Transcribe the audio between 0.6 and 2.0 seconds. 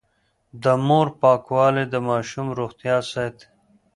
د مور پاکوالی د